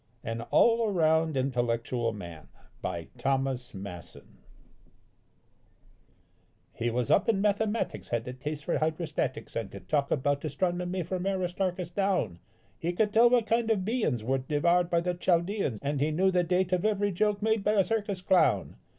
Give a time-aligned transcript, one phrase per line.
[0.23, 2.47] AN ALL AROUND INTELLECTUAL MAN.
[6.73, 11.03] He was up in mathematics, had a taste for hydrostatics, and could talk about astronomy
[11.03, 12.39] from Aristarchus down;
[12.79, 16.31] He could tell what kind of beans were devoured by the Chaldeans, and he knew
[16.31, 18.77] the date of every joke made by a circus clown.